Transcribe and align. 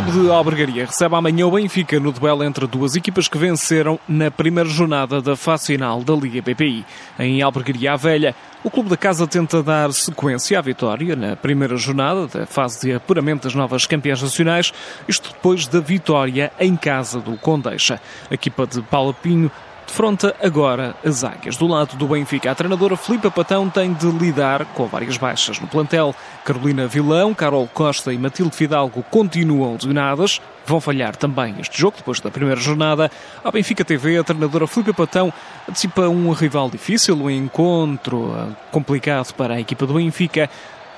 de 0.00 0.30
Albergaria 0.30 0.86
recebe 0.86 1.14
amanhã 1.14 1.46
o 1.46 1.50
Benfica 1.50 2.00
no 2.00 2.12
duelo 2.12 2.42
entre 2.42 2.66
duas 2.66 2.96
equipas 2.96 3.28
que 3.28 3.36
venceram 3.36 4.00
na 4.08 4.30
primeira 4.30 4.68
jornada 4.68 5.20
da 5.20 5.36
fase 5.36 5.66
final 5.66 6.02
da 6.02 6.14
Liga 6.14 6.40
BPI. 6.40 6.86
Em 7.18 7.42
Albergaria 7.42 7.94
Velha, 7.94 8.34
o 8.64 8.70
clube 8.70 8.88
da 8.88 8.96
casa 8.96 9.26
tenta 9.26 9.62
dar 9.62 9.92
sequência 9.92 10.58
à 10.58 10.62
vitória 10.62 11.14
na 11.14 11.36
primeira 11.36 11.76
jornada 11.76 12.26
da 12.26 12.46
fase 12.46 12.80
de 12.80 12.94
apuramento 12.94 13.44
das 13.44 13.54
novas 13.54 13.84
campeãs 13.84 14.22
nacionais, 14.22 14.72
isto 15.06 15.30
depois 15.30 15.66
da 15.66 15.80
vitória 15.80 16.50
em 16.58 16.74
casa 16.74 17.20
do 17.20 17.36
Condeixa. 17.36 18.00
A 18.30 18.34
equipa 18.34 18.66
de 18.66 18.80
Paulo 18.80 19.12
Pinho 19.12 19.50
defronta 19.92 20.34
agora 20.42 20.96
as 21.04 21.22
águias. 21.22 21.58
Do 21.58 21.66
lado 21.66 21.96
do 21.96 22.08
Benfica, 22.08 22.50
a 22.50 22.54
treinadora 22.54 22.96
Filipe 22.96 23.30
Patão 23.30 23.68
tem 23.68 23.92
de 23.92 24.10
lidar 24.10 24.64
com 24.64 24.86
várias 24.86 25.18
baixas 25.18 25.60
no 25.60 25.66
plantel. 25.66 26.14
Carolina 26.46 26.86
Vilão, 26.86 27.34
Carol 27.34 27.68
Costa 27.68 28.10
e 28.10 28.16
Matilde 28.16 28.56
Fidalgo 28.56 29.04
continuam 29.10 29.76
designadas. 29.76 30.40
Vão 30.64 30.80
falhar 30.80 31.14
também 31.14 31.56
este 31.60 31.78
jogo 31.78 31.98
depois 31.98 32.20
da 32.20 32.30
primeira 32.30 32.58
jornada. 32.58 33.10
A 33.44 33.50
Benfica 33.50 33.84
TV, 33.84 34.16
a 34.16 34.24
treinadora 34.24 34.66
Filipe 34.66 34.94
Patão 34.94 35.30
antecipa 35.68 36.08
um 36.08 36.32
rival 36.32 36.70
difícil, 36.70 37.14
um 37.14 37.28
encontro 37.28 38.34
eh, 38.34 38.54
complicado 38.70 39.34
para 39.34 39.54
a 39.56 39.60
equipa 39.60 39.86
do 39.86 39.92
Benfica 39.92 40.48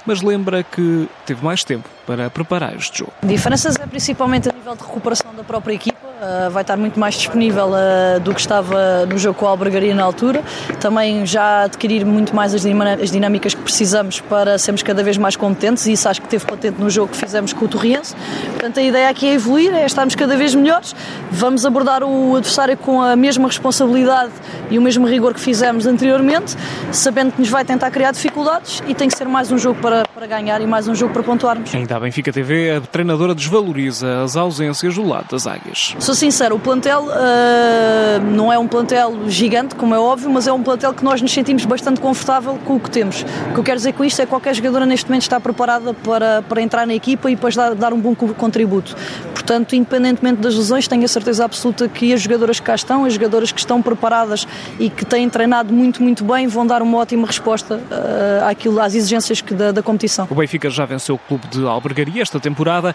mas 0.07 0.21
lembra 0.21 0.63
que 0.63 1.09
teve 1.25 1.43
mais 1.45 1.65
tempo 1.65 1.89
para 2.07 2.29
preparar 2.29 2.77
este 2.77 2.99
jogo. 2.99 3.13
Diferenças 3.23 3.77
é 3.77 3.87
principalmente 3.87 4.49
a 4.49 4.53
nível 4.53 4.77
de 4.77 4.83
recuperação 4.83 5.35
da 5.35 5.43
própria 5.43 5.75
equipa, 5.75 5.94
uh, 6.25 6.51
vai 6.51 6.63
estar 6.63 6.77
muito 6.77 6.99
mais 6.99 7.15
disponível 7.15 7.69
uh, 7.69 8.21
do 8.21 8.35
que 8.35 8.41
estava 8.41 9.07
no 9.07 9.17
jogo 9.17 9.39
com 9.39 9.47
a 9.47 9.51
Albergaria 9.51 9.95
na 9.95 10.05
altura. 10.05 10.43
Também 10.81 11.25
já 11.25 11.63
adquirir 11.63 12.05
muito 12.05 12.35
mais 12.35 12.55
as, 12.55 12.63
as, 12.65 13.11
dinâmicas 13.11 13.55
que 13.55 13.63
precisamos 13.63 14.21
para 14.21 14.59
sermos 14.59 14.83
cada 14.83 15.03
vez 15.03 15.17
mais 15.17 15.37
competentes 15.37 15.87
e 15.87 15.93
isso 15.93 16.09
acho 16.09 16.21
que 16.21 16.29
teve 16.29 16.45
patente 16.45 16.81
no 16.81 16.91
jogo 16.91 17.13
que 17.13 17.17
fizemos 17.17 17.53
com 17.53 17.65
o 17.65 17.69
Torriense. 17.69 18.15
Portanto, 18.51 18.81
a 18.81 18.83
ideia 18.83 19.09
aqui 19.09 19.27
é 19.27 19.35
evoluir, 19.35 19.73
é 19.73 19.87
estarmos 19.87 20.15
cada 20.15 20.37
vez 20.37 20.55
melhores. 20.55 20.95
Vamos 21.31 21.65
abordar 21.65 22.03
o 22.03 22.37
adversário 22.37 22.77
com 22.77 23.01
a 23.01 23.17
mesma 23.17 23.49
responsabilidade 23.49 24.33
e 24.71 24.79
o 24.79 24.83
mesmo 24.83 25.07
rigor 25.07 25.33
que 25.33 25.41
fizemos 25.41 25.87
anteriormente, 25.87 26.57
sabendo 26.93 27.33
que 27.33 27.41
nos 27.41 27.49
vai 27.49 27.65
tentar 27.65 27.91
criar 27.91 28.11
dificuldades 28.11 28.83
e 28.87 28.95
tem 28.95 29.09
que 29.09 29.17
ser 29.17 29.27
mais 29.27 29.51
um 29.51 29.57
jogo 29.57 29.81
para 29.81 29.95
para, 29.95 30.09
para 30.09 30.27
ganhar 30.27 30.61
e 30.61 30.67
mais 30.67 30.89
um 30.89 30.95
jogo 30.95 31.13
para 31.13 31.23
pontuarmos. 31.23 31.73
Ainda 31.75 31.97
a 31.97 32.01
Benfica 32.01 32.33
TV, 32.33 32.73
a 32.73 32.81
treinadora 32.81 33.35
desvaloriza 33.35 34.23
as 34.23 34.37
ausências 34.37 34.97
do 34.97 35.07
lado 35.07 35.29
das 35.31 35.47
águias. 35.47 35.95
Sou 36.01 36.14
sincero, 36.15 36.57
o 36.57 36.59
plantel 36.59 37.05
uh, 37.05 38.21
não 38.23 38.53
é 38.53 38.59
um 38.59 38.67
plantel 38.67 39.29
gigante, 39.29 39.75
como 39.75 39.95
é 39.95 39.99
óbvio, 39.99 40.31
mas 40.31 40.47
é 40.47 40.53
um 40.53 40.63
plantel 40.63 40.93
que 40.93 41.05
nós 41.05 41.21
nos 41.21 41.33
sentimos 41.33 41.65
bastante 41.65 42.01
confortável 42.01 42.59
com 42.65 42.77
o 42.77 42.81
que 42.81 42.91
temos. 42.91 43.23
O 43.51 43.55
que 43.55 43.61
eu 43.61 43.65
quero 43.65 43.77
dizer 43.77 43.93
com 43.93 44.05
isto 44.05 44.21
é 44.21 44.25
que 44.25 44.31
qualquer 44.31 44.55
jogadora 44.55 44.87
neste 44.87 45.09
momento 45.09 45.23
está 45.23 45.41
preparada 45.41 45.95
para, 45.95 46.43
para 46.43 46.61
entrar 46.61 46.87
na 46.87 46.95
equipa 46.95 47.31
e 47.31 47.35
depois 47.35 47.55
dar, 47.55 47.75
dar 47.75 47.93
um 47.93 48.01
bom 48.01 48.15
contributo. 48.15 48.97
Portanto, 49.33 49.77
independentemente 49.77 50.41
das 50.41 50.55
lesões, 50.55 50.89
tenho 50.89 51.05
a 51.05 51.09
certeza 51.09 51.45
absoluta 51.45 51.89
que 51.89 52.13
as 52.13 52.23
jogadoras 52.23 52.59
que 52.59 52.67
cá 52.67 52.75
estão, 52.75 53.05
as 53.05 53.13
jogadoras 53.13 53.53
que 53.53 53.61
estão 53.61 53.83
preparadas 53.83 54.47
e 54.79 54.89
que 54.89 55.05
têm 55.05 55.29
treinado 55.29 55.73
muito, 55.73 56.03
muito 56.03 56.25
bem, 56.25 56.47
vão 56.47 56.67
dar 56.67 56.81
uma 56.83 56.99
ótima 56.99 57.27
resposta 57.27 57.77
uh, 57.77 58.49
àquilo, 58.49 58.81
às 58.81 58.95
exigências 58.95 59.41
que 59.41 59.55
da, 59.55 59.71
da 59.71 59.83
competição. 59.83 60.27
O 60.31 60.35
Benfica 60.35 60.71
já 60.71 60.85
venceu 60.85 61.17
o 61.17 61.19
clube 61.19 61.47
de 61.49 61.65
Albergaria 61.67 62.23
esta 62.23 62.41
temporada, 62.41 62.95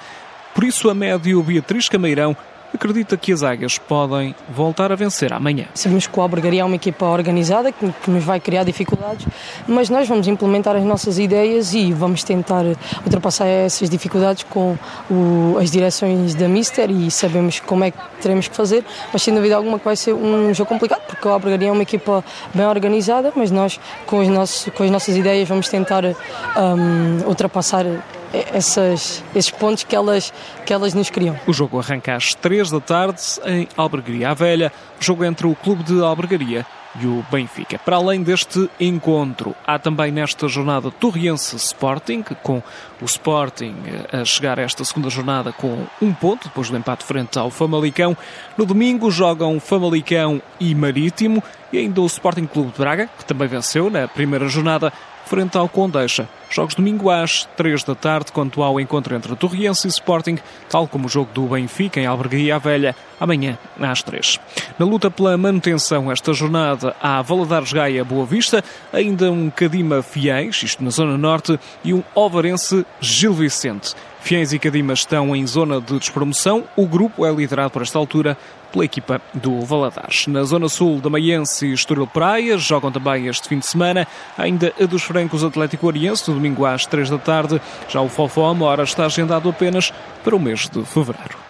por 0.54 0.64
isso 0.64 0.90
a 0.90 0.94
médio 0.94 1.42
Beatriz 1.44 1.88
Cameirão 1.88 2.36
acredita 2.74 3.18
que 3.18 3.32
as 3.32 3.44
Águias 3.44 3.78
podem 3.78 4.36
voltar 4.50 4.92
a 4.92 4.96
vencer 4.96 5.34
amanhã. 5.34 5.66
Sabemos 5.74 6.08
que 6.08 6.20
o 6.20 6.22
Albergaria 6.22 6.62
é 6.62 6.66
uma 6.66 6.76
equipa 6.76 7.06
organizada 7.06 7.72
que, 7.72 7.92
que, 7.92 8.12
nos 8.12 8.24
vai 8.24 8.40
criar 8.40 8.64
dificuldades, 8.64 9.26
mas 9.68 9.90
nós 9.90 10.08
vamos 10.08 10.28
implementar 10.28 10.76
as 10.76 10.84
nossas 10.84 11.18
ideias 11.18 11.74
e 11.74 11.92
vamos 11.92 12.24
tentar 12.24 12.64
ultrapassar 13.04 13.48
essas 13.48 13.90
dificuldades 13.90 14.44
com 14.44 14.78
o, 15.10 15.58
as 15.60 15.72
direções 15.72 16.36
da 16.36 16.48
Mister 16.48 16.90
e 16.90 17.10
sabemos 17.10 17.60
como 17.60 17.84
é 17.84 17.92
que 17.92 17.98
teremos 18.22 18.48
que 18.48 18.56
fazer, 18.56 18.84
mas 19.12 19.22
sem 19.22 19.34
dúvida 19.34 19.56
alguma 19.56 19.80
que 19.80 19.86
vai 19.86 19.96
ser 19.96 20.14
um 20.14 20.54
jogo 20.54 20.70
complicado 20.70 21.02
porque 21.08 21.28
o 21.28 21.32
Albergaria 21.32 21.70
é 21.70 21.72
uma 21.72 21.84
equipa 21.84 22.24
bem 22.54 22.66
organizada, 22.66 23.32
mas 23.36 23.52
nós 23.52 23.80
com, 24.06 24.20
os 24.20 24.28
nossos, 24.28 24.72
com 24.74 24.84
as 24.84 24.92
nossas 24.92 25.16
ideias 25.16 25.48
vamos 25.48 25.68
tentar 25.70 26.04
um, 26.06 27.28
ultrapassar 27.28 27.86
essas, 28.34 29.24
esses 29.36 29.52
pontos 29.52 29.84
que 29.84 29.96
elas, 29.96 30.34
que 30.66 30.74
elas 30.74 30.94
nos 30.94 31.10
criam. 31.10 31.40
O 31.48 31.54
jogo 31.54 31.80
arranca 31.80 32.16
às 32.16 32.34
3 32.34 32.72
da 32.72 32.80
tarde 32.80 33.22
em 33.46 33.68
Albergaria 33.76 34.30
à 34.30 34.34
Velha, 34.34 34.72
jogo 35.00 35.24
entre 35.24 35.48
o 35.48 35.56
Clube 35.56 35.84
de 35.84 36.02
Albergaria 36.02 36.66
e 37.00 37.06
o 37.06 37.24
Benfica. 37.32 37.78
Para 37.80 37.98
além 37.98 38.24
deste 38.24 38.70
encontro, 38.80 39.56
há 39.66 39.78
também 39.78 40.12
nesta 40.12 40.48
jornada 40.48 40.90
Torriense 40.90 41.56
Sporting, 41.56 42.24
com 42.42 42.64
o 43.02 43.06
Sporting 43.06 43.76
a 44.12 44.26
chegar 44.26 44.60
a 44.60 44.64
esta 44.64 44.84
segunda 44.84 45.10
jornada 45.10 45.52
com 45.52 45.86
um 46.02 46.14
ponto, 46.14 46.48
depois 46.48 46.70
do 46.70 46.78
empate 46.78 47.04
frente 47.06 47.38
ao 47.38 47.52
Famalicão. 47.52 48.18
No 48.58 48.66
domingo 48.66 49.12
jogam 49.12 49.60
Famalicão 49.60 50.42
e 50.60 50.74
Marítimo, 50.74 51.44
e 51.72 51.78
ainda 51.78 52.02
o 52.02 52.06
Sporting 52.06 52.48
Clube 52.48 52.72
de 52.72 52.80
Braga, 52.80 53.10
que 53.18 53.26
também 53.26 53.48
venceu 53.48 53.90
na 53.90 54.08
primeira 54.08 54.48
jornada, 54.48 54.92
frente 55.30 55.56
ao 55.60 55.70
Condeixa. 55.70 56.28
Jogos 56.50 56.74
domingo 56.74 57.12
às 57.12 57.48
3 57.56 57.84
da 57.84 57.94
tarde, 57.94 58.32
quanto 58.32 58.64
ao 58.64 58.80
encontro 58.80 59.16
entre 59.16 59.36
Torriense 59.36 59.86
e 59.86 59.92
Sporting, 59.92 60.40
tal 60.68 60.88
como 60.88 61.06
o 61.06 61.10
jogo 61.10 61.30
do 61.32 61.44
Benfica 61.44 62.00
em 62.00 62.08
Albergaria 62.08 62.58
Velha, 62.58 62.96
amanhã 63.20 63.56
às 63.80 64.02
3. 64.02 64.40
Na 64.80 64.88
luta 64.88 65.12
pela 65.12 65.38
manutenção 65.38 66.12
esta 66.12 66.34
jornada, 66.34 66.96
há 67.00 67.22
Valadares 67.22 67.72
Gaia 67.72 68.04
Boa 68.04 68.26
Vista, 68.26 68.64
ainda 68.92 69.32
um 69.32 69.52
Cadima 69.52 70.02
Fiéis, 70.02 70.64
isto 70.64 70.84
na 70.84 70.90
Zona 70.90 71.16
Norte, 71.16 71.60
e 71.84 71.94
um 71.94 72.04
Ovarense 72.16 72.84
Gil 73.00 73.34
Vicente. 73.34 73.94
Fiéis 74.22 74.54
e 74.54 74.60
Cadima 74.60 74.94
estão 74.94 75.36
em 75.36 75.46
zona 75.48 75.82
de 75.82 75.98
despromoção. 75.98 76.64
O 76.76 76.86
grupo 76.86 77.26
é 77.26 77.32
liderado 77.32 77.72
por 77.72 77.82
esta 77.82 77.98
altura 77.98 78.38
pela 78.72 78.86
equipa 78.86 79.22
do 79.34 79.62
Valadares. 79.62 80.28
Na 80.28 80.44
zona 80.44 80.70
sul 80.70 81.00
da 81.00 81.10
Maiense 81.10 81.66
e 81.66 81.74
Estoril 81.74 82.06
Praia 82.06 82.58
jogam 82.58 82.92
também 82.92 83.28
este 83.28 83.48
fim 83.48 83.60
de 83.60 83.66
semana 83.66 84.08
ainda 84.38 84.74
a 84.80 84.86
dos 84.86 85.04
Francos 85.04 85.44
Atlético 85.44 85.88
Oriense, 85.88 86.30
no 86.30 86.36
domingo 86.36 86.66
às 86.66 86.86
3 86.86 87.10
da 87.10 87.18
tarde. 87.18 87.62
Já 87.88 88.02
o 88.02 88.10
Fofó 88.10 88.48
Amora 88.48 88.84
está 88.84 89.06
agendado 89.06 89.50
apenas 89.50 89.92
para 90.24 90.36
o 90.36 90.40
mês 90.40 90.70
de 90.70 90.84
fevereiro. 90.86 91.49